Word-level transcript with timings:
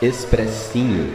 Expressinho. 0.00 1.12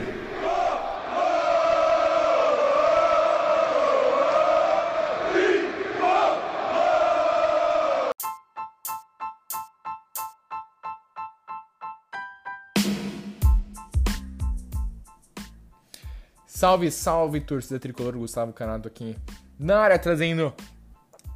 Salve, 16.46 16.92
salve, 16.92 17.40
torcida 17.40 17.80
tricolor, 17.80 18.18
Gustavo 18.18 18.52
Canato 18.52 18.90
aqui 18.90 19.16
na 19.58 19.80
área, 19.80 19.98
trazendo 19.98 20.54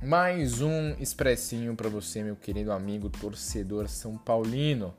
mais 0.02 0.62
um 0.62 0.96
expressinho 1.00 1.74
para 1.78 1.88
você, 1.88 2.22
meu 2.22 2.36
querido 2.36 2.74
amigo 2.74 3.10
torcedor 3.10 3.88
São 3.88 4.18
Paulino. 4.18 4.94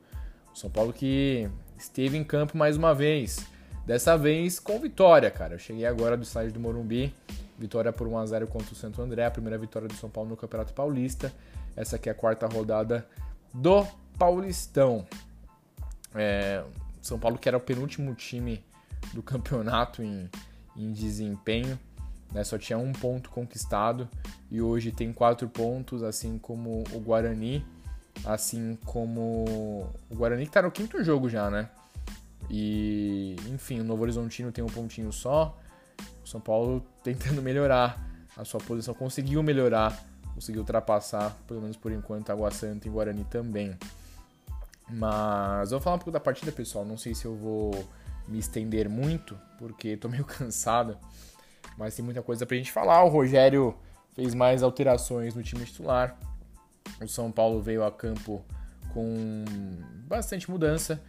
São 0.51 0.67
Paulo 0.67 0.91
que 0.91 1.47
esteve 1.79 2.17
em 2.17 2.23
campo 2.23 2.57
mais 2.57 2.75
uma 2.75 2.93
vez, 2.93 3.47
dessa 3.85 4.17
vez 4.17 4.59
com 4.59 4.79
vitória, 4.79 5.31
cara. 5.31 5.55
Eu 5.55 5.59
cheguei 5.59 5.85
agora 5.85 6.17
do 6.17 6.23
estádio 6.23 6.51
do 6.51 6.59
Morumbi, 6.59 7.13
vitória 7.57 7.91
por 7.91 8.07
1x0 8.07 8.47
contra 8.47 8.73
o 8.73 8.75
Santo 8.75 9.01
André, 9.01 9.25
a 9.25 9.31
primeira 9.31 9.57
vitória 9.57 9.87
do 9.87 9.93
São 9.95 10.09
Paulo 10.09 10.29
no 10.29 10.37
Campeonato 10.37 10.73
Paulista. 10.73 11.33
Essa 11.75 11.95
aqui 11.95 12.09
é 12.09 12.11
a 12.11 12.15
quarta 12.15 12.45
rodada 12.47 13.07
do 13.53 13.87
Paulistão. 14.17 15.07
É, 16.13 16.63
São 17.01 17.17
Paulo 17.17 17.37
que 17.37 17.47
era 17.47 17.57
o 17.57 17.61
penúltimo 17.61 18.13
time 18.13 18.61
do 19.13 19.23
campeonato 19.23 20.03
em, 20.03 20.29
em 20.75 20.91
desempenho, 20.91 21.79
né? 22.33 22.43
só 22.43 22.57
tinha 22.57 22.77
um 22.77 22.91
ponto 22.91 23.29
conquistado 23.29 24.09
e 24.51 24.61
hoje 24.61 24.91
tem 24.91 25.13
quatro 25.13 25.47
pontos, 25.47 26.03
assim 26.03 26.37
como 26.37 26.83
o 26.91 26.99
Guarani, 26.99 27.65
assim 28.25 28.77
como 28.85 29.87
Guarani 30.19 30.45
que 30.45 30.51
tá 30.51 30.61
no 30.61 30.69
quinto 30.69 31.01
jogo 31.01 31.29
já, 31.29 31.49
né? 31.49 31.69
E 32.49 33.37
enfim, 33.47 33.79
o 33.79 33.85
Novo 33.85 34.03
Horizontino 34.03 34.51
tem 34.51 34.61
um 34.61 34.67
pontinho 34.67 35.13
só. 35.13 35.57
O 36.21 36.27
São 36.27 36.41
Paulo 36.41 36.85
tentando 37.01 37.41
melhorar 37.41 37.97
a 38.35 38.43
sua 38.43 38.59
posição, 38.59 38.93
conseguiu 38.93 39.41
melhorar, 39.41 39.97
conseguiu 40.33 40.61
ultrapassar, 40.61 41.35
pelo 41.47 41.61
menos 41.61 41.77
por 41.77 41.93
enquanto, 41.93 42.31
Água 42.31 42.51
Santa 42.51 42.85
e 42.85 42.91
Guarani 42.91 43.23
também. 43.23 43.77
Mas 44.89 45.71
vou 45.71 45.79
falar 45.79 45.95
um 45.95 45.99
pouco 45.99 46.11
da 46.11 46.19
partida, 46.19 46.51
pessoal. 46.51 46.83
Não 46.83 46.97
sei 46.97 47.15
se 47.15 47.23
eu 47.23 47.35
vou 47.35 47.71
me 48.27 48.39
estender 48.39 48.89
muito, 48.89 49.39
porque 49.57 49.95
tô 49.95 50.09
meio 50.09 50.25
cansado, 50.25 50.97
mas 51.77 51.95
tem 51.95 52.03
muita 52.03 52.21
coisa 52.21 52.45
pra 52.45 52.57
gente 52.57 52.73
falar. 52.73 53.05
O 53.05 53.07
Rogério 53.07 53.73
fez 54.15 54.33
mais 54.33 54.63
alterações 54.63 55.33
no 55.33 55.41
time 55.41 55.63
titular. 55.63 56.17
O 57.01 57.07
São 57.07 57.31
Paulo 57.31 57.61
veio 57.61 57.85
a 57.85 57.91
campo 57.91 58.43
com 58.93 59.45
bastante 60.07 60.49
mudança. 60.49 61.01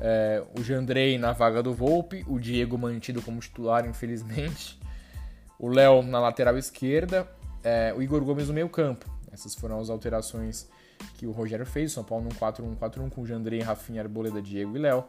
É, 0.00 0.42
o 0.58 0.62
Jandrei 0.62 1.18
na 1.18 1.32
vaga 1.32 1.62
do 1.62 1.74
Volpe, 1.74 2.24
o 2.28 2.38
Diego 2.38 2.78
mantido 2.78 3.20
como 3.22 3.40
titular, 3.40 3.86
infelizmente. 3.86 4.78
O 5.58 5.68
Léo 5.68 6.02
na 6.02 6.20
lateral 6.20 6.56
esquerda, 6.56 7.28
é, 7.64 7.92
o 7.96 8.00
Igor 8.00 8.24
Gomes 8.24 8.46
no 8.46 8.54
meio 8.54 8.68
campo. 8.68 9.10
Essas 9.32 9.54
foram 9.54 9.80
as 9.80 9.90
alterações 9.90 10.68
que 11.14 11.26
o 11.26 11.32
Rogério 11.32 11.66
fez. 11.66 11.92
São 11.92 12.04
Paulo 12.04 12.24
num 12.24 12.30
4-1-4-1 12.30 13.10
com 13.10 13.22
o 13.22 13.26
Jandrei, 13.26 13.60
Rafinha, 13.60 14.02
Arboleda, 14.02 14.40
Diego 14.40 14.76
e 14.76 14.80
Léo. 14.80 15.04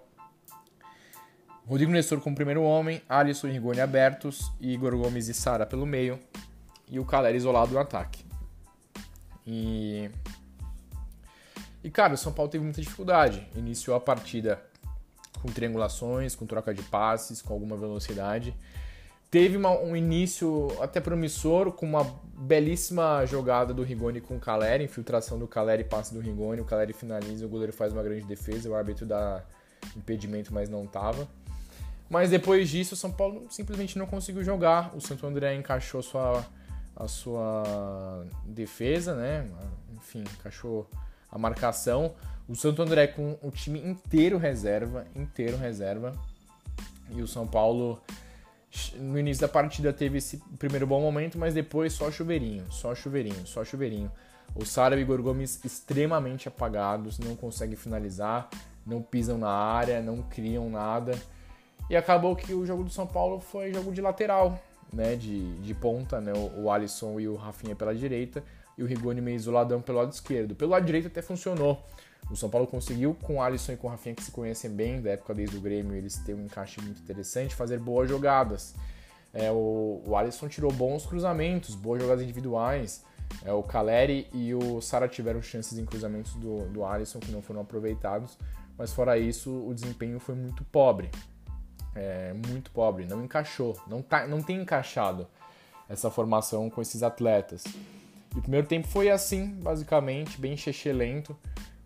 Rodrigo 1.67 1.91
Nestor 1.91 2.19
como 2.19 2.35
primeiro 2.35 2.63
homem, 2.63 2.99
Alisson 3.07 3.47
e 3.47 3.51
Rigoni 3.51 3.79
abertos, 3.79 4.51
Igor 4.59 4.97
Gomes 4.97 5.27
e 5.27 5.35
Sara 5.35 5.67
pelo 5.67 5.85
meio, 5.85 6.19
e 6.89 6.99
o 6.99 7.05
Calera 7.05 7.37
isolado 7.37 7.73
no 7.73 7.79
ataque. 7.79 8.25
E... 9.45 10.09
E, 11.83 11.89
cara, 11.89 12.13
o 12.13 12.17
São 12.17 12.33
Paulo 12.33 12.51
teve 12.51 12.63
muita 12.63 12.81
dificuldade. 12.81 13.47
Iniciou 13.55 13.95
a 13.95 13.99
partida 13.99 14.61
com 15.41 15.47
triangulações, 15.49 16.35
com 16.35 16.45
troca 16.45 16.73
de 16.73 16.83
passes, 16.83 17.41
com 17.41 17.53
alguma 17.53 17.77
velocidade. 17.77 18.53
Teve 19.31 19.57
uma, 19.57 19.77
um 19.79 19.95
início 19.95 20.69
até 20.81 20.99
promissor, 20.99 21.71
com 21.71 21.85
uma 21.85 22.03
belíssima 22.33 23.23
jogada 23.27 23.73
do 23.73 23.83
Rigoni 23.83 24.19
com 24.19 24.35
o 24.35 24.39
Caleri, 24.39 24.83
infiltração 24.83 25.37
do 25.37 25.47
Caleri, 25.47 25.83
passe 25.83 26.13
do 26.13 26.19
Rigoni, 26.19 26.61
o 26.61 26.65
Caleri 26.65 26.93
finaliza, 26.93 27.45
o 27.45 27.49
goleiro 27.49 27.71
faz 27.71 27.93
uma 27.93 28.01
grande 28.01 28.25
defesa, 28.25 28.67
o 28.69 28.75
árbitro 28.75 29.05
dá 29.05 29.43
impedimento, 29.95 30.51
mas 30.51 30.67
não 30.67 30.87
tava. 30.87 31.27
Mas 32.09 32.31
depois 32.31 32.69
disso, 32.69 32.95
o 32.95 32.97
São 32.97 33.11
Paulo 33.11 33.45
simplesmente 33.51 33.99
não 33.99 34.07
conseguiu 34.07 34.43
jogar. 34.43 34.95
O 34.95 34.99
Santo 34.99 35.27
André 35.27 35.53
encaixou 35.53 36.01
sua, 36.01 36.43
a 36.95 37.07
sua 37.07 38.25
defesa, 38.45 39.13
né? 39.13 39.47
Enfim, 39.95 40.23
encaixou 40.39 40.89
a 41.31 41.37
marcação. 41.37 42.13
O 42.47 42.55
Santo 42.55 42.81
André 42.81 43.07
com 43.07 43.37
o 43.41 43.51
time 43.51 43.79
inteiro 43.79 44.37
reserva, 44.37 45.05
inteiro 45.15 45.57
reserva. 45.57 46.13
E 47.11 47.21
o 47.21 47.27
São 47.27 47.47
Paulo 47.47 48.01
no 48.95 49.17
início 49.17 49.41
da 49.41 49.47
partida 49.47 49.91
teve 49.91 50.19
esse 50.19 50.37
primeiro 50.57 50.85
bom 50.85 51.01
momento, 51.01 51.37
mas 51.37 51.53
depois 51.53 51.93
só 51.93 52.11
chuveirinho, 52.11 52.65
só 52.71 52.93
chuveirinho, 52.93 53.45
só 53.45 53.63
chuveirinho. 53.63 54.11
O 54.55 54.65
Sara 54.65 54.95
e 54.95 54.99
o 54.99 55.01
Igor 55.01 55.21
Gomes 55.21 55.63
extremamente 55.63 56.47
apagados, 56.47 57.19
não 57.19 57.35
conseguem 57.35 57.75
finalizar, 57.75 58.49
não 58.85 59.01
pisam 59.01 59.37
na 59.37 59.49
área, 59.49 60.01
não 60.01 60.21
criam 60.23 60.69
nada. 60.69 61.17
E 61.89 61.95
acabou 61.95 62.35
que 62.35 62.53
o 62.53 62.65
jogo 62.65 62.83
do 62.83 62.89
São 62.89 63.07
Paulo 63.07 63.39
foi 63.39 63.73
jogo 63.73 63.91
de 63.91 64.01
lateral, 64.01 64.59
né? 64.93 65.15
De, 65.15 65.55
de 65.59 65.73
ponta, 65.73 66.19
né? 66.19 66.33
O, 66.33 66.63
o 66.63 66.71
Alisson 66.71 67.19
e 67.19 67.27
o 67.27 67.35
Rafinha 67.35 67.75
pela 67.75 67.93
direita 67.93 68.43
e 68.79 68.83
o 68.83 68.85
Rigoni 68.85 69.21
meio 69.21 69.35
isoladão 69.35 69.81
pelo 69.81 69.99
lado 69.99 70.11
esquerdo. 70.11 70.55
Pelo 70.55 70.71
lado 70.71 70.85
direito 70.85 71.07
até 71.07 71.21
funcionou. 71.21 71.85
O 72.31 72.35
São 72.35 72.49
Paulo 72.49 72.65
conseguiu, 72.65 73.15
com 73.21 73.35
o 73.35 73.41
Alisson 73.41 73.73
e 73.73 73.77
com 73.77 73.87
o 73.87 73.89
Rafinha, 73.89 74.15
que 74.15 74.23
se 74.23 74.31
conhecem 74.31 74.69
bem, 74.71 75.01
da 75.01 75.11
época 75.11 75.33
desde 75.33 75.57
o 75.57 75.61
Grêmio, 75.61 75.95
eles 75.95 76.17
têm 76.17 76.35
um 76.35 76.45
encaixe 76.45 76.81
muito 76.81 77.01
interessante, 77.01 77.55
fazer 77.55 77.79
boas 77.79 78.09
jogadas. 78.09 78.75
É, 79.33 79.51
o, 79.51 80.01
o 80.05 80.15
Alisson 80.15 80.47
tirou 80.47 80.71
bons 80.71 81.05
cruzamentos, 81.05 81.75
boas 81.75 82.01
jogadas 82.01 82.23
individuais. 82.23 83.03
É, 83.45 83.51
o 83.51 83.61
Caleri 83.61 84.27
e 84.33 84.53
o 84.53 84.81
Sara 84.81 85.07
tiveram 85.07 85.41
chances 85.41 85.77
em 85.77 85.85
cruzamentos 85.85 86.33
do, 86.35 86.67
do 86.69 86.83
Alisson 86.83 87.19
que 87.19 87.31
não 87.31 87.41
foram 87.41 87.61
aproveitados, 87.61 88.37
mas 88.77 88.91
fora 88.91 89.17
isso, 89.17 89.51
o 89.67 89.73
desempenho 89.73 90.19
foi 90.19 90.35
muito 90.35 90.63
pobre 90.65 91.11
é, 91.95 92.33
muito 92.33 92.71
pobre, 92.71 93.05
não 93.05 93.23
encaixou, 93.23 93.77
não, 93.87 94.01
tá, 94.01 94.27
não 94.27 94.41
tem 94.41 94.61
encaixado 94.61 95.27
essa 95.87 96.09
formação 96.09 96.69
com 96.69 96.81
esses 96.81 97.03
atletas. 97.03 97.63
E 98.35 98.39
o 98.39 98.41
primeiro 98.41 98.67
tempo 98.67 98.87
foi 98.87 99.09
assim, 99.09 99.55
basicamente, 99.55 100.39
bem 100.39 100.55
lento, 100.93 101.35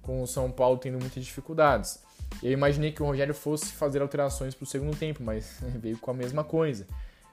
com 0.01 0.21
o 0.21 0.27
São 0.27 0.51
Paulo 0.51 0.77
tendo 0.77 0.99
muitas 0.99 1.23
dificuldades. 1.23 2.03
Eu 2.41 2.51
imaginei 2.51 2.91
que 2.91 3.01
o 3.01 3.05
Rogério 3.05 3.33
fosse 3.33 3.73
fazer 3.73 4.01
alterações 4.01 4.55
para 4.55 4.63
o 4.63 4.67
segundo 4.67 4.97
tempo, 4.97 5.23
mas 5.23 5.59
veio 5.79 5.97
com 5.97 6.11
a 6.11 6.13
mesma 6.13 6.43
coisa. 6.43 6.85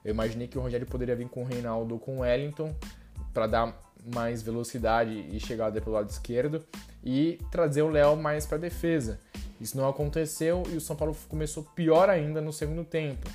Eu 0.03 0.11
imaginei 0.11 0.47
que 0.47 0.57
o 0.57 0.61
Rogério 0.61 0.87
poderia 0.87 1.15
vir 1.15 1.27
com 1.27 1.43
o 1.43 1.45
Reinaldo 1.45 1.95
ou 1.95 1.99
com 1.99 2.17
o 2.17 2.19
Wellington 2.19 2.73
para 3.33 3.47
dar 3.47 3.81
mais 4.13 4.41
velocidade 4.41 5.27
e 5.31 5.39
chegada 5.39 5.79
pelo 5.79 5.95
lado 5.95 6.09
esquerdo 6.09 6.65
e 7.03 7.39
trazer 7.51 7.81
o 7.81 7.89
Léo 7.89 8.15
mais 8.15 8.45
para 8.45 8.57
a 8.57 8.61
defesa. 8.61 9.19
Isso 9.59 9.77
não 9.77 9.87
aconteceu 9.87 10.63
e 10.71 10.75
o 10.75 10.81
São 10.81 10.95
Paulo 10.95 11.15
começou 11.29 11.63
pior 11.75 12.09
ainda 12.09 12.41
no 12.41 12.51
segundo 12.51 12.83
tempo. 12.83 13.29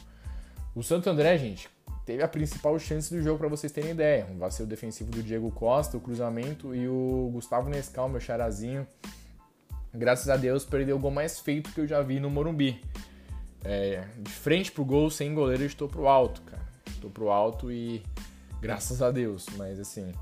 O 0.75 0.83
Santo 0.83 1.09
André, 1.09 1.39
gente, 1.39 1.69
teve 2.07 2.23
a 2.23 2.29
principal 2.29 2.79
chance 2.79 3.13
do 3.13 3.21
jogo 3.21 3.37
para 3.37 3.49
vocês 3.49 3.73
terem 3.73 3.91
ideia. 3.91 4.27
Um 4.31 4.39
vacilo 4.39 4.69
defensivo 4.69 5.11
do 5.11 5.23
Diego 5.23 5.51
Costa, 5.51 5.97
o 5.97 6.01
cruzamento 6.01 6.73
e 6.75 6.89
o 6.89 7.29
Gustavo 7.33 7.69
Nescal, 7.69 8.09
meu 8.09 8.21
charazinho. 8.21 8.87
Graças 9.93 10.29
a 10.29 10.37
Deus 10.37 10.65
perdeu 10.65 10.97
o 10.97 10.99
gol 11.01 11.11
mais 11.11 11.41
feito 11.41 11.73
que 11.73 11.81
eu 11.81 11.87
já 11.87 12.01
vi 12.01 12.21
no 12.21 12.31
Morumbi. 12.31 12.81
É, 13.65 14.05
de 14.19 14.31
frente 14.31 14.71
pro 14.71 14.85
gol, 14.85 15.11
sem 15.11 15.35
goleiro, 15.35 15.65
eu 15.65 15.67
estou 15.67 15.89
pro 15.89 16.07
alto, 16.07 16.41
cara. 16.43 16.63
Estou 16.87 17.11
pro 17.11 17.29
alto 17.29 17.73
e 17.73 18.03
graças 18.61 19.03
a 19.03 19.11
Deus. 19.11 19.47
Mas 19.57 19.81
assim, 19.81 20.13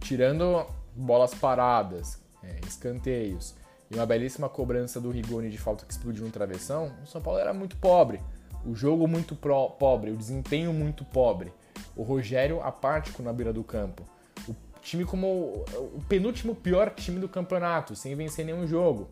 tirando 0.00 0.66
bolas 0.96 1.32
paradas, 1.32 2.20
é, 2.42 2.58
escanteios 2.66 3.54
e 3.88 3.94
uma 3.94 4.06
belíssima 4.06 4.48
cobrança 4.48 5.00
do 5.00 5.10
Rigoni 5.10 5.48
de 5.48 5.58
falta 5.58 5.86
que 5.86 5.92
explodiu 5.92 6.24
no 6.24 6.32
travessão, 6.32 6.92
o 7.04 7.06
São 7.06 7.22
Paulo 7.22 7.38
era 7.38 7.54
muito 7.54 7.76
pobre. 7.76 8.20
O 8.64 8.74
jogo 8.74 9.06
muito 9.08 9.34
pro, 9.34 9.70
pobre, 9.70 10.10
o 10.10 10.16
desempenho 10.16 10.72
muito 10.72 11.04
pobre. 11.04 11.52
O 11.96 12.02
Rogério 12.02 12.60
apático 12.60 13.22
na 13.22 13.32
beira 13.32 13.52
do 13.52 13.64
campo. 13.64 14.02
O 14.48 14.54
time 14.80 15.04
como 15.04 15.64
o 15.78 16.02
penúltimo 16.08 16.54
pior 16.54 16.90
time 16.90 17.18
do 17.18 17.28
campeonato, 17.28 17.96
sem 17.96 18.14
vencer 18.14 18.44
nenhum 18.44 18.66
jogo. 18.66 19.08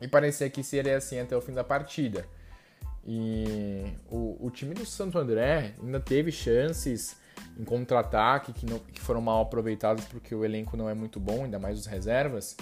E 0.00 0.08
parecia 0.08 0.48
que 0.50 0.62
seria 0.62 0.96
assim 0.96 1.18
até 1.18 1.36
o 1.36 1.40
fim 1.40 1.52
da 1.52 1.64
partida. 1.64 2.26
E 3.06 3.84
o, 4.10 4.46
o 4.46 4.50
time 4.50 4.74
do 4.74 4.84
Santo 4.84 5.18
André 5.18 5.74
ainda 5.80 6.00
teve 6.00 6.32
chances 6.32 7.16
em 7.58 7.64
contra-ataque 7.64 8.52
que, 8.52 8.66
que 8.66 9.00
foram 9.00 9.20
mal 9.20 9.42
aproveitadas 9.42 10.04
porque 10.06 10.34
o 10.34 10.44
elenco 10.44 10.76
não 10.76 10.88
é 10.88 10.94
muito 10.94 11.20
bom, 11.20 11.44
ainda 11.44 11.58
mais 11.58 11.78
os 11.78 11.86
reservas. 11.86 12.56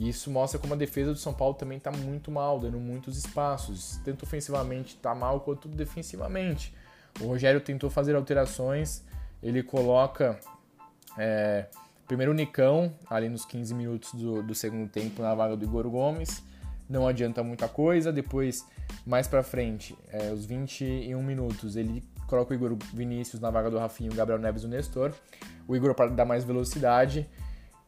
E 0.00 0.08
isso 0.08 0.30
mostra 0.30 0.58
como 0.58 0.72
a 0.72 0.76
defesa 0.78 1.12
do 1.12 1.18
São 1.18 1.34
Paulo 1.34 1.52
também 1.52 1.76
está 1.76 1.90
muito 1.90 2.30
mal, 2.30 2.58
dando 2.58 2.80
muitos 2.80 3.18
espaços. 3.18 4.00
Tanto 4.02 4.24
ofensivamente 4.24 4.96
está 4.96 5.14
mal 5.14 5.40
quanto 5.40 5.68
defensivamente. 5.68 6.74
O 7.20 7.26
Rogério 7.26 7.60
tentou 7.60 7.90
fazer 7.90 8.16
alterações, 8.16 9.04
ele 9.42 9.62
coloca 9.62 10.40
é, 11.18 11.66
primeiro 12.08 12.32
o 12.32 12.34
Nicão, 12.34 12.94
ali 13.10 13.28
nos 13.28 13.44
15 13.44 13.74
minutos 13.74 14.14
do, 14.14 14.42
do, 14.42 14.54
segundo 14.54 14.88
tempo, 14.88 15.20
na 15.20 15.34
vaga 15.34 15.54
do 15.54 15.66
Igor 15.66 15.86
Gomes. 15.90 16.42
não 16.88 17.06
adianta 17.06 17.42
muita 17.42 17.68
coisa. 17.68 18.10
Depois, 18.10 18.66
mais 19.04 19.28
pra 19.28 19.42
frente, 19.42 19.94
é, 20.08 20.32
os 20.32 20.46
21 20.46 21.22
minutos, 21.22 21.76
ele 21.76 22.02
coloca 22.26 22.52
o 22.52 22.56
Igor 22.56 22.74
Vinícius 22.94 23.38
na 23.38 23.50
vaga 23.50 23.70
do 23.70 23.76
Rafinho, 23.76 24.12
o 24.12 24.14
Gabriel 24.14 24.40
Neves 24.40 24.62
e 24.62 24.66
o 24.66 24.68
Nestor. 24.70 25.12
O 25.68 25.76
Igor 25.76 25.94
para 25.94 26.10
dar 26.10 26.24
mais 26.24 26.42
velocidade. 26.42 27.28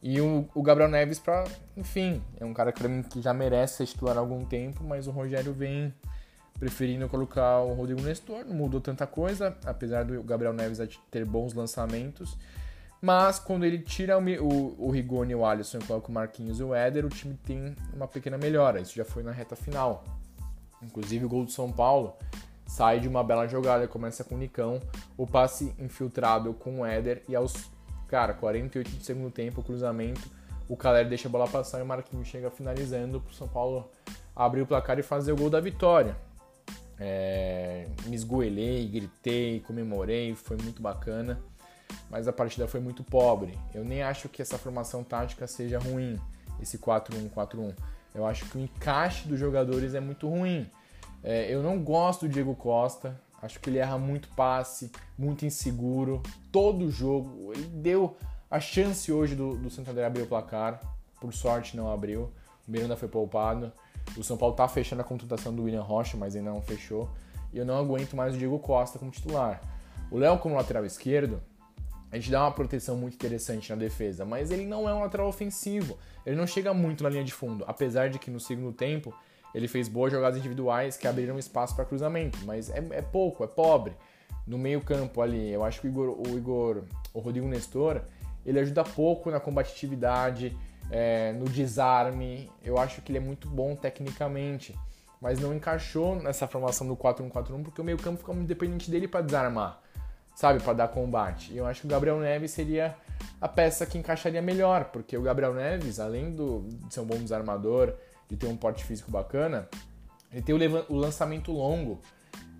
E 0.03 0.19
o, 0.19 0.49
o 0.53 0.61
Gabriel 0.61 0.89
Neves 0.89 1.17
para, 1.17 1.45
enfim, 1.77 2.21
é 2.37 2.43
um 2.43 2.53
cara 2.53 2.73
que, 2.73 2.85
mim, 2.85 3.01
que 3.01 3.21
já 3.21 3.33
merece 3.33 3.77
ser 3.77 3.85
titular 3.85 4.17
há 4.17 4.19
algum 4.19 4.43
tempo, 4.43 4.83
mas 4.83 5.07
o 5.07 5.11
Rogério 5.11 5.53
vem 5.53 5.93
preferindo 6.59 7.07
colocar 7.07 7.59
o 7.59 7.73
Rodrigo 7.73 8.01
Nestor, 8.01 8.43
não 8.43 8.53
mudou 8.53 8.81
tanta 8.81 9.07
coisa, 9.07 9.57
apesar 9.65 10.03
do 10.03 10.21
Gabriel 10.21 10.51
Neves 10.51 10.79
ter 11.09 11.23
bons 11.23 11.53
lançamentos. 11.53 12.37
Mas 13.01 13.39
quando 13.39 13.63
ele 13.63 13.79
tira 13.79 14.17
o, 14.17 14.21
o, 14.21 14.87
o 14.87 14.91
Rigoni 14.91 15.31
e 15.31 15.35
o 15.35 15.45
Alisson 15.45 15.77
e 15.77 15.83
coloca 15.85 16.09
o 16.09 16.11
Marquinhos 16.11 16.59
e 16.59 16.63
o 16.63 16.75
Éder, 16.75 17.05
o 17.05 17.09
time 17.09 17.37
tem 17.45 17.73
uma 17.93 18.07
pequena 18.07 18.37
melhora. 18.37 18.81
Isso 18.81 18.95
já 18.95 19.05
foi 19.05 19.23
na 19.23 19.31
reta 19.31 19.55
final. 19.55 20.03
Inclusive 20.81 21.23
o 21.23 21.29
gol 21.29 21.45
do 21.45 21.51
São 21.51 21.71
Paulo 21.71 22.13
sai 22.65 22.99
de 22.99 23.07
uma 23.07 23.23
bela 23.23 23.47
jogada, 23.47 23.87
começa 23.87 24.23
com 24.23 24.35
o 24.35 24.37
Nicão, 24.37 24.81
o 25.17 25.25
passe 25.25 25.73
infiltrado 25.79 26.53
com 26.53 26.81
o 26.81 26.85
Éder 26.85 27.23
e 27.27 27.35
aos 27.35 27.71
Cara, 28.13 28.35
48 28.35 28.91
de 28.91 29.03
segundo 29.03 29.31
tempo, 29.31 29.61
o 29.61 29.63
cruzamento, 29.63 30.21
o 30.69 30.77
Caleri 30.77 31.09
deixa 31.09 31.27
a 31.27 31.31
bola 31.31 31.47
passar 31.47 31.79
e 31.79 31.81
o 31.81 31.85
Marquinhos 31.87 32.27
chega 32.27 32.51
finalizando 32.51 33.19
pro 33.19 33.33
São 33.33 33.47
Paulo 33.47 33.89
abrir 34.35 34.61
o 34.61 34.67
placar 34.67 34.99
e 34.99 35.01
fazer 35.01 35.31
o 35.31 35.35
gol 35.35 35.49
da 35.49 35.59
vitória. 35.59 36.15
É, 36.99 37.87
me 38.05 38.15
esgoelei, 38.15 38.87
gritei, 38.87 39.61
comemorei, 39.61 40.35
foi 40.35 40.57
muito 40.57 40.79
bacana, 40.79 41.39
mas 42.07 42.27
a 42.27 42.31
partida 42.31 42.67
foi 42.67 42.79
muito 42.79 43.03
pobre. 43.03 43.57
Eu 43.73 43.83
nem 43.83 44.03
acho 44.03 44.29
que 44.29 44.43
essa 44.43 44.59
formação 44.59 45.03
tática 45.03 45.47
seja 45.47 45.79
ruim, 45.79 46.19
esse 46.61 46.77
4-1-4-1. 46.77 47.73
Eu 48.13 48.27
acho 48.27 48.45
que 48.45 48.59
o 48.59 48.61
encaixe 48.61 49.27
dos 49.27 49.39
jogadores 49.39 49.95
é 49.95 49.99
muito 49.99 50.29
ruim. 50.29 50.69
É, 51.23 51.51
eu 51.51 51.63
não 51.63 51.83
gosto 51.83 52.27
do 52.27 52.31
Diego 52.31 52.53
Costa, 52.53 53.19
Acho 53.43 53.59
que 53.59 53.69
ele 53.69 53.77
erra 53.77 53.97
muito 53.97 54.29
passe, 54.29 54.89
muito 55.17 55.45
inseguro. 55.45 56.23
Todo 56.49 56.89
jogo. 56.89 57.51
Ele 57.51 57.65
deu 57.65 58.15
a 58.49 58.57
chance 58.57 59.11
hoje 59.11 59.35
do, 59.35 59.57
do 59.57 59.69
Santander 59.69 60.05
abrir 60.05 60.21
o 60.21 60.27
placar. 60.27 60.79
Por 61.19 61.33
sorte 61.33 61.75
não 61.75 61.91
abriu. 61.91 62.31
O 62.65 62.71
Miranda 62.71 62.95
foi 62.95 63.09
poupado. 63.09 63.69
O 64.15 64.23
São 64.23 64.37
Paulo 64.37 64.55
tá 64.55 64.65
fechando 64.69 65.01
a 65.01 65.05
contratação 65.05 65.53
do 65.53 65.63
William 65.63 65.81
Rocha, 65.81 66.15
mas 66.15 66.37
ainda 66.37 66.51
não 66.51 66.61
fechou. 66.61 67.09
E 67.51 67.57
eu 67.57 67.65
não 67.65 67.77
aguento 67.77 68.15
mais 68.15 68.33
o 68.33 68.37
Diego 68.37 68.57
Costa 68.59 68.97
como 68.97 69.11
titular. 69.11 69.61
O 70.09 70.17
Léo 70.17 70.39
como 70.39 70.55
lateral 70.55 70.85
esquerdo, 70.85 71.41
a 72.09 72.15
gente 72.15 72.31
dá 72.31 72.43
uma 72.43 72.51
proteção 72.51 72.95
muito 72.95 73.15
interessante 73.15 73.69
na 73.71 73.75
defesa, 73.75 74.23
mas 74.23 74.51
ele 74.51 74.65
não 74.65 74.87
é 74.87 74.93
um 74.93 75.01
lateral 75.01 75.27
ofensivo. 75.27 75.97
Ele 76.25 76.37
não 76.37 76.47
chega 76.47 76.73
muito 76.73 77.03
na 77.03 77.09
linha 77.09 77.25
de 77.25 77.33
fundo, 77.33 77.65
apesar 77.67 78.09
de 78.09 78.19
que 78.19 78.31
no 78.31 78.39
segundo 78.39 78.71
tempo 78.71 79.13
ele 79.53 79.67
fez 79.67 79.87
boas 79.87 80.11
jogadas 80.11 80.39
individuais 80.39 80.97
que 80.97 81.07
abriram 81.07 81.37
espaço 81.37 81.75
para 81.75 81.85
cruzamento, 81.85 82.39
mas 82.45 82.69
é, 82.69 82.83
é, 82.91 83.01
pouco, 83.01 83.43
é 83.43 83.47
pobre. 83.47 83.93
No 84.45 84.57
meio-campo 84.57 85.21
ali, 85.21 85.51
eu 85.51 85.63
acho 85.63 85.79
que 85.79 85.87
o 85.87 85.89
Igor, 85.89 86.09
o 86.27 86.37
Igor, 86.37 86.83
o 87.13 87.19
Rodrigo 87.19 87.47
Nestor, 87.47 88.01
ele 88.45 88.59
ajuda 88.59 88.83
pouco 88.83 89.31
na 89.31 89.39
combatividade, 89.39 90.57
é, 90.91 91.31
no 91.33 91.45
desarme. 91.45 92.51
Eu 92.63 92.77
acho 92.77 93.01
que 93.01 93.11
ele 93.11 93.19
é 93.19 93.21
muito 93.21 93.47
bom 93.47 93.75
tecnicamente, 93.75 94.77
mas 95.21 95.39
não 95.39 95.53
encaixou 95.53 96.15
nessa 96.15 96.47
formação 96.47 96.87
do 96.87 96.95
4-1-4-1 96.95 97.63
porque 97.63 97.79
o 97.79 97.83
meio-campo 97.83 98.19
fica 98.19 98.33
muito 98.33 98.47
dependente 98.47 98.91
dele 98.91 99.07
para 99.07 99.21
desarmar, 99.21 99.79
sabe, 100.35 100.61
para 100.61 100.73
dar 100.73 100.87
combate. 100.89 101.53
E 101.53 101.57
eu 101.57 101.65
acho 101.65 101.81
que 101.81 101.87
o 101.87 101.89
Gabriel 101.89 102.19
Neves 102.19 102.51
seria 102.51 102.95
a 103.39 103.47
peça 103.47 103.85
que 103.85 103.97
encaixaria 103.97 104.41
melhor, 104.41 104.85
porque 104.85 105.17
o 105.17 105.21
Gabriel 105.21 105.53
Neves, 105.53 105.99
além 105.99 106.31
do, 106.31 106.67
de 106.67 106.93
ser 106.93 106.99
um 106.99 107.05
bom 107.05 107.17
desarmador, 107.17 107.93
de 108.29 108.37
ter 108.37 108.47
um 108.47 108.55
porte 108.55 108.83
físico 108.83 109.11
bacana, 109.11 109.67
ele 110.31 110.41
tem 110.41 110.55
o, 110.55 110.95
lançamento 110.95 111.51
longo, 111.51 112.01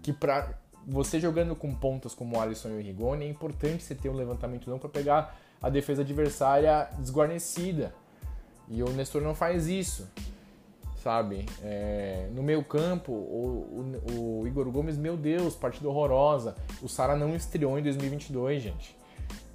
que 0.02 0.14
para 0.14 0.54
você 0.86 1.20
jogando 1.20 1.56
com 1.56 1.74
pontas 1.74 2.14
como 2.14 2.40
Alisson 2.40 2.70
e 2.70 2.78
o 2.78 2.82
Rigoni, 2.82 3.26
é 3.26 3.30
importante 3.30 3.84
você 3.84 3.96
ter 3.96 4.10
um 4.10 4.16
levantamento 4.16 4.70
longo 4.70 4.82
para 4.82 4.90
pegar 4.90 5.38
a 5.62 5.70
defesa 5.70 6.02
adversária 6.02 6.90
desguarnecida. 7.00 7.94
E 8.68 8.84
o 8.84 8.90
Nestor 8.90 9.22
não 9.22 9.34
faz 9.34 9.68
isso, 9.68 10.08
sabe? 11.02 11.46
É, 11.62 12.30
no 12.34 12.44
meio 12.44 12.64
campo, 12.64 13.12
o, 13.12 14.02
o, 14.12 14.42
o, 14.42 14.48
Igor 14.48 14.70
Gomes, 14.72 14.98
meu 14.98 15.18
Deus, 15.18 15.56
partida 15.56 15.88
horrorosa. 15.88 16.56
O 16.82 16.88
Sara 16.88 17.16
não 17.16 17.36
estreou 17.36 17.78
em 17.80 17.84
2022, 17.84 18.62
gente. 18.62 18.98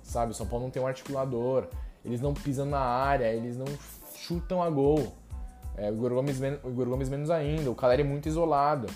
Sabe? 0.03 0.33
O 0.33 0.35
São 0.35 0.47
Paulo 0.47 0.65
não 0.65 0.71
tem 0.71 0.83
um 0.83 0.87
articulador. 0.87 1.69
Eles 2.05 2.21
não 2.21 2.35
pisam 2.35 2.67
na 2.67 2.81
área, 2.81 3.33
eles 3.33 3.57
não 3.57 3.67
chutam 4.15 4.63
a 4.63 4.71
gol. 4.71 5.13
É, 5.79 5.91
o, 5.91 5.95
Igor 5.95 6.13
Gomes, 6.13 6.41
o 6.41 6.71
Igor 6.71 6.89
Gomes 6.89 7.09
menos 7.09 7.31
ainda, 7.31 7.71
o 7.71 7.75
Caleri 7.75 8.03
é 8.03 8.05
muito 8.05 8.29
isolado. 8.29 8.89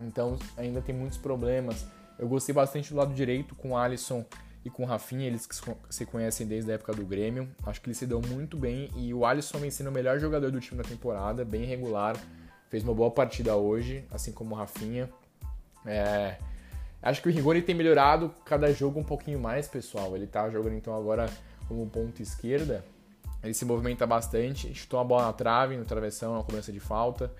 Então 0.00 0.38
ainda 0.56 0.80
tem 0.80 0.94
muitos 0.94 1.18
problemas. 1.18 1.86
Eu 2.18 2.26
gostei 2.26 2.54
bastante 2.54 2.90
do 2.90 2.96
lado 2.96 3.12
direito 3.12 3.54
com 3.54 3.72
o 3.72 3.76
Alisson 3.76 4.24
e 4.64 4.70
com 4.70 4.82
o 4.82 4.86
Rafinha, 4.86 5.26
eles 5.26 5.46
que 5.46 5.54
se 5.90 6.06
conhecem 6.06 6.46
desde 6.46 6.70
a 6.70 6.74
época 6.74 6.92
do 6.94 7.04
Grêmio. 7.04 7.48
Acho 7.66 7.80
que 7.80 7.88
eles 7.88 7.98
se 7.98 8.06
dão 8.06 8.20
muito 8.20 8.56
bem 8.56 8.90
e 8.96 9.12
o 9.12 9.26
Alisson 9.26 9.58
vem 9.58 9.70
sendo 9.70 9.90
o 9.90 9.92
melhor 9.92 10.18
jogador 10.18 10.50
do 10.50 10.60
time 10.60 10.82
na 10.82 10.88
temporada, 10.88 11.44
bem 11.44 11.64
regular. 11.64 12.16
Fez 12.70 12.82
uma 12.82 12.94
boa 12.94 13.10
partida 13.10 13.56
hoje, 13.56 14.04
assim 14.10 14.32
como 14.32 14.54
o 14.54 14.58
Rafinha. 14.58 15.10
É... 15.84 16.36
Acho 17.02 17.22
que 17.22 17.28
o 17.28 17.32
Rigoni 17.32 17.62
tem 17.62 17.74
melhorado 17.74 18.32
cada 18.44 18.72
jogo 18.72 19.00
um 19.00 19.04
pouquinho 19.04 19.38
mais, 19.38 19.66
pessoal. 19.66 20.14
Ele 20.14 20.26
tá 20.26 20.48
jogando 20.50 20.74
então 20.74 20.94
agora 20.94 21.28
como 21.66 21.86
ponto 21.88 22.22
esquerda 22.22 22.84
ele 23.42 23.54
se 23.54 23.64
movimenta 23.64 24.06
bastante, 24.06 24.74
chutou 24.74 25.00
a 25.00 25.04
bola 25.04 25.26
na 25.26 25.32
trave, 25.32 25.76
no 25.76 25.84
travessão, 25.84 26.36
na 26.36 26.42
cobrança 26.42 26.72
de 26.72 26.80
falta. 26.80 27.32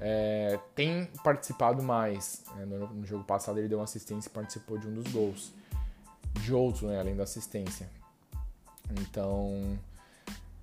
É, 0.00 0.58
tem 0.74 1.06
participado 1.22 1.82
mais. 1.82 2.42
Né? 2.56 2.64
No, 2.64 2.86
no, 2.88 3.06
jogo 3.06 3.24
passado 3.24 3.58
ele 3.58 3.68
deu 3.68 3.78
uma 3.78 3.84
assistência 3.84 4.28
e 4.28 4.32
participou 4.32 4.78
de 4.78 4.88
um 4.88 4.94
dos 4.94 5.12
gols. 5.12 5.52
De 6.40 6.52
outro, 6.52 6.88
né? 6.88 6.98
além 6.98 7.14
da 7.14 7.24
assistência. 7.24 7.88
Então, 9.00 9.78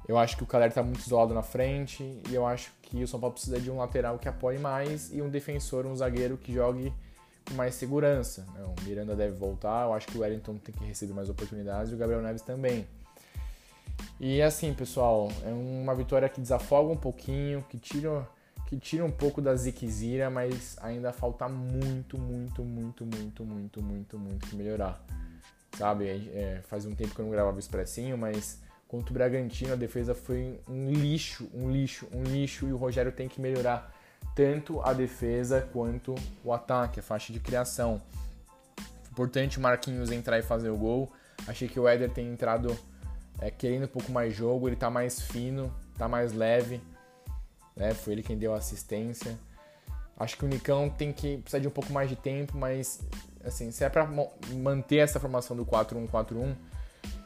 eu 0.07 0.17
acho 0.17 0.35
que 0.35 0.43
o 0.43 0.45
Caleri 0.47 0.69
está 0.69 0.83
muito 0.83 0.99
isolado 0.99 1.33
na 1.33 1.43
frente 1.43 2.03
e 2.29 2.35
eu 2.35 2.45
acho 2.45 2.71
que 2.81 3.03
o 3.03 3.07
São 3.07 3.19
Paulo 3.19 3.33
precisa 3.33 3.59
de 3.59 3.71
um 3.71 3.77
lateral 3.77 4.19
que 4.19 4.27
apoie 4.27 4.59
mais 4.59 5.13
e 5.13 5.21
um 5.21 5.29
defensor, 5.29 5.85
um 5.85 5.95
zagueiro 5.95 6.37
que 6.37 6.53
jogue 6.53 6.91
com 7.47 7.53
mais 7.53 7.75
segurança. 7.75 8.45
Né? 8.53 8.63
O 8.65 8.83
Miranda 8.83 9.15
deve 9.15 9.35
voltar, 9.35 9.85
eu 9.85 9.93
acho 9.93 10.07
que 10.07 10.17
o 10.17 10.21
Wellington 10.21 10.57
tem 10.57 10.73
que 10.75 10.83
receber 10.83 11.13
mais 11.13 11.29
oportunidades 11.29 11.91
e 11.91 11.95
o 11.95 11.97
Gabriel 11.97 12.21
Neves 12.21 12.41
também. 12.41 12.87
E 14.23 14.39
assim, 14.39 14.71
pessoal, 14.71 15.29
é 15.43 15.49
uma 15.49 15.95
vitória 15.95 16.29
que 16.29 16.39
desafoga 16.39 16.93
um 16.93 16.95
pouquinho, 16.95 17.65
que 17.67 17.79
tira, 17.79 18.29
que 18.67 18.77
tira 18.77 19.03
um 19.03 19.09
pouco 19.09 19.41
da 19.41 19.55
ziquezira, 19.55 20.29
mas 20.29 20.77
ainda 20.79 21.11
falta 21.11 21.49
muito, 21.49 22.19
muito, 22.19 22.63
muito, 22.63 23.03
muito, 23.03 23.43
muito, 23.43 23.81
muito, 23.81 24.19
muito 24.19 24.47
que 24.47 24.55
melhorar. 24.55 25.03
Sabe, 25.75 26.07
é, 26.35 26.61
faz 26.67 26.85
um 26.85 26.93
tempo 26.93 27.15
que 27.15 27.19
eu 27.19 27.25
não 27.25 27.31
gravava 27.31 27.55
o 27.55 27.59
Expressinho, 27.59 28.15
mas 28.15 28.61
contra 28.87 29.09
o 29.09 29.13
Bragantino 29.15 29.73
a 29.73 29.75
defesa 29.75 30.13
foi 30.13 30.59
um 30.69 30.91
lixo, 30.91 31.49
um 31.51 31.71
lixo, 31.71 32.07
um 32.13 32.21
lixo, 32.21 32.67
e 32.67 32.73
o 32.73 32.77
Rogério 32.77 33.11
tem 33.11 33.27
que 33.27 33.41
melhorar 33.41 33.91
tanto 34.35 34.81
a 34.81 34.93
defesa 34.93 35.67
quanto 35.73 36.13
o 36.43 36.53
ataque, 36.53 36.99
a 36.99 37.03
faixa 37.03 37.33
de 37.33 37.39
criação. 37.39 37.99
Importante 39.11 39.57
o 39.57 39.61
Marquinhos 39.61 40.11
entrar 40.11 40.37
e 40.37 40.43
fazer 40.43 40.69
o 40.69 40.77
gol. 40.77 41.11
Achei 41.47 41.67
que 41.67 41.79
o 41.79 41.87
Éder 41.87 42.11
tem 42.11 42.31
entrado 42.31 42.77
é, 43.41 43.49
querendo 43.49 43.85
um 43.85 43.87
pouco 43.87 44.11
mais 44.11 44.33
jogo, 44.33 44.69
ele 44.69 44.75
tá 44.75 44.89
mais 44.89 45.19
fino, 45.19 45.73
tá 45.97 46.07
mais 46.07 46.31
leve, 46.31 46.79
né? 47.75 47.93
Foi 47.93 48.13
ele 48.13 48.23
quem 48.23 48.37
deu 48.37 48.53
a 48.53 48.57
assistência. 48.57 49.37
Acho 50.17 50.37
que 50.37 50.45
o 50.45 50.47
Nicão 50.47 50.87
tem 50.87 51.11
que 51.11 51.37
precisar 51.37 51.59
de 51.59 51.67
um 51.67 51.71
pouco 51.71 51.91
mais 51.91 52.07
de 52.07 52.15
tempo, 52.15 52.55
mas 52.55 53.01
assim, 53.43 53.71
se 53.71 53.83
é 53.83 53.89
para 53.89 54.07
manter 54.53 54.97
essa 54.97 55.19
formação 55.19 55.57
do 55.57 55.65
4-1-4-1, 55.65 56.55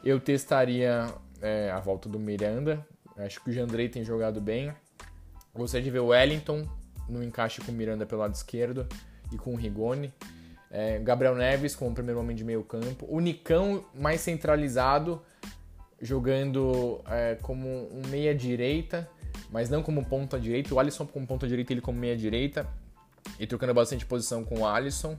eu 0.02 0.18
testaria 0.20 1.14
é, 1.42 1.70
a 1.70 1.80
volta 1.80 2.08
do 2.08 2.18
Miranda. 2.18 2.86
Acho 3.18 3.44
que 3.44 3.50
o 3.50 3.54
Jandrei 3.54 3.90
tem 3.90 4.04
jogado 4.06 4.40
bem. 4.40 4.74
Gostaria 5.54 5.84
de 5.84 5.92
ver 5.92 6.00
o 6.00 6.08
Wellington 6.08 6.68
no 7.10 7.22
encaixe 7.22 7.62
com 7.62 7.72
o 7.72 7.76
Miranda 7.76 8.06
pelo 8.06 8.22
lado 8.22 8.34
esquerdo 8.34 8.88
e 9.32 9.38
com 9.38 9.54
o 9.54 9.58
Rigoni. 9.58 10.14
É, 10.72 11.00
Gabriel 11.00 11.36
Neves 11.36 11.76
como 11.76 11.94
primeiro 11.94 12.20
homem 12.20 12.36
de 12.36 12.44
meio 12.44 12.64
campo. 12.64 13.06
O 13.10 13.20
Nicão 13.20 13.86
mais 13.94 14.22
centralizado 14.22 15.22
jogando 16.02 17.02
é, 17.08 17.36
como 17.42 17.68
um 17.68 18.02
meia-direita, 18.10 19.10
mas 19.50 19.70
não 19.70 19.82
como 19.82 20.06
ponta 20.06 20.40
direita. 20.40 20.74
O 20.74 20.80
Alisson 20.80 21.06
como 21.06 21.26
ponta 21.26 21.48
direita, 21.48 21.74
ele 21.74 21.82
como 21.82 21.98
meia-direita, 21.98 22.68
e 23.40 23.48
trocando 23.48 23.74
bastante 23.74 24.06
posição 24.06 24.44
com 24.44 24.60
o 24.60 24.68
Alisson. 24.68 25.18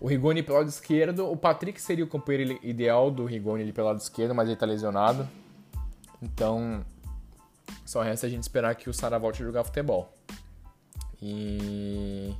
O 0.00 0.06
Rigoni 0.06 0.42
pelo 0.42 0.58
lado 0.58 0.68
esquerdo. 0.68 1.30
O 1.30 1.36
Patrick 1.36 1.80
seria 1.80 2.04
o 2.04 2.08
companheiro 2.08 2.58
ideal 2.62 3.10
do 3.10 3.24
Rigoni 3.24 3.62
ali 3.62 3.72
pelo 3.72 3.88
lado 3.88 4.00
esquerdo, 4.00 4.34
mas 4.34 4.48
ele 4.48 4.56
tá 4.56 4.66
lesionado. 4.66 5.28
Então, 6.22 6.84
só 7.84 8.02
resta 8.02 8.26
a 8.26 8.30
gente 8.30 8.42
esperar 8.42 8.74
que 8.74 8.88
o 8.88 8.94
Sara 8.94 9.18
volte 9.18 9.42
a 9.42 9.46
jogar 9.46 9.64
futebol. 9.64 10.12
E... 11.20 12.34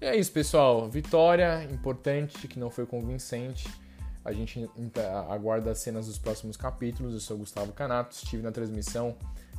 e 0.00 0.04
é 0.04 0.16
isso, 0.16 0.30
pessoal. 0.30 0.88
Vitória 0.88 1.64
importante, 1.70 2.46
que 2.46 2.58
não 2.58 2.70
foi 2.70 2.86
convincente. 2.86 3.68
A 4.28 4.32
gente 4.34 4.68
aguarda 5.30 5.70
as 5.70 5.78
cenas 5.78 6.06
dos 6.06 6.18
próximos 6.18 6.54
capítulos. 6.54 7.14
Eu 7.14 7.20
sou 7.20 7.38
Gustavo 7.38 7.72
Canato, 7.72 8.14
estive 8.14 8.42
na 8.42 8.52
transmissão 8.52 9.16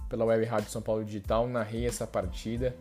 pela 0.07 0.23
Web 0.25 0.45
Rádio 0.45 0.69
São 0.69 0.79
Paulo 0.79 1.03
Digital, 1.03 1.47
narrei 1.47 1.87
essa 1.87 2.05
partida. 2.05 2.75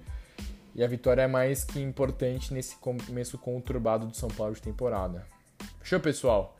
E 0.74 0.84
a 0.84 0.86
vitória 0.86 1.22
é 1.22 1.26
mais 1.26 1.64
que 1.64 1.80
importante 1.80 2.52
nesse 2.52 2.76
começo 2.76 3.38
conturbado 3.38 4.06
do 4.06 4.14
São 4.14 4.28
Paulo 4.28 4.54
de 4.54 4.60
temporada. 4.60 5.26
Fechou, 5.80 5.98
pessoal? 5.98 6.58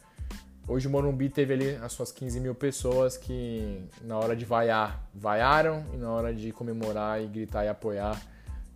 Hoje 0.66 0.88
o 0.88 0.90
Morumbi 0.90 1.28
teve 1.28 1.52
ali 1.52 1.76
as 1.76 1.92
suas 1.92 2.10
15 2.10 2.40
mil 2.40 2.54
pessoas 2.54 3.18
que 3.18 3.86
na 4.00 4.18
hora 4.18 4.34
de 4.34 4.46
vaiar, 4.46 5.06
vaiaram 5.14 5.84
e 5.92 5.98
na 5.98 6.10
hora 6.10 6.32
de 6.32 6.52
comemorar 6.52 7.22
e 7.22 7.26
gritar 7.26 7.66
e 7.66 7.68
apoiar, 7.68 8.18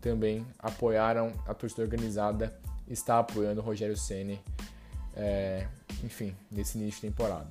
também 0.02 0.46
apoiaram 0.58 1.32
a 1.46 1.54
torcida 1.54 1.80
organizada, 1.80 2.52
está 2.86 3.20
apoiando 3.20 3.62
o 3.62 3.64
Rogério 3.64 3.96
Ceni, 3.96 4.38
é, 5.16 5.66
enfim, 6.02 6.34
nesse 6.50 6.78
início 6.78 7.00
de 7.00 7.08
temporada. 7.08 7.48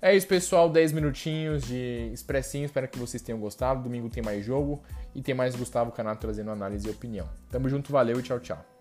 É 0.00 0.14
isso, 0.14 0.26
pessoal. 0.26 0.68
10 0.68 0.92
minutinhos 0.92 1.64
de 1.64 2.10
expressinho. 2.12 2.66
Espero 2.66 2.86
que 2.86 2.98
vocês 2.98 3.22
tenham 3.22 3.40
gostado. 3.40 3.82
Domingo 3.82 4.10
tem 4.10 4.22
mais 4.22 4.44
jogo 4.44 4.82
e 5.14 5.22
tem 5.22 5.34
mais 5.34 5.56
Gustavo 5.56 5.92
Canato 5.92 6.20
trazendo 6.20 6.50
análise 6.50 6.86
e 6.86 6.90
opinião. 6.90 7.26
Tamo 7.50 7.70
junto, 7.70 7.90
valeu 7.90 8.20
e 8.20 8.22
tchau, 8.22 8.38
tchau. 8.38 8.73